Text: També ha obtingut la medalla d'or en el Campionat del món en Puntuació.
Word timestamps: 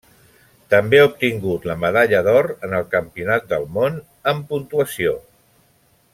També 0.73 1.01
ha 1.01 1.09
obtingut 1.09 1.67
la 1.71 1.75
medalla 1.83 2.21
d'or 2.29 2.49
en 2.69 2.73
el 2.79 2.87
Campionat 2.95 3.45
del 3.53 3.69
món 3.77 4.01
en 4.33 4.43
Puntuació. 4.55 5.15